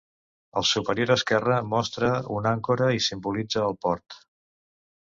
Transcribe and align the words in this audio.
El 0.61 0.63
superior 0.69 1.13
esquerre 1.17 1.59
mostra 1.75 2.11
una 2.39 2.55
àncora, 2.59 2.91
i 2.99 3.07
simbolitza 3.11 3.65
el 3.71 3.79
port. 3.87 4.23